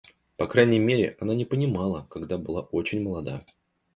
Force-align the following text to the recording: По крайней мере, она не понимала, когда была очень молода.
По 0.35 0.47
крайней 0.47 0.79
мере, 0.79 1.15
она 1.19 1.35
не 1.35 1.45
понимала, 1.45 2.07
когда 2.09 2.39
была 2.39 2.61
очень 2.63 3.03
молода. 3.03 3.37